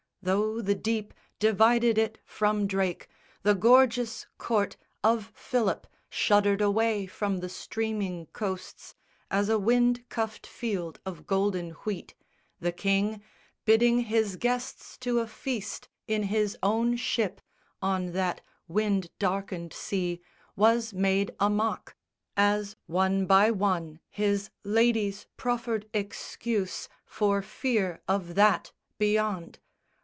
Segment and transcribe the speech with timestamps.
[0.23, 3.07] Though the deep Divided it from Drake,
[3.41, 8.93] the gorgeous court Of Philip shuddered away from the streaming coasts
[9.31, 12.13] As a wind cuffed field of golden wheat.
[12.59, 13.23] The King,
[13.65, 17.41] Bidding his guests to a feast in his own ship
[17.81, 20.21] On that wind darkened sea,
[20.55, 21.95] was made a mock,
[22.37, 29.57] As one by one his ladies proffered excuse For fear of That beyond.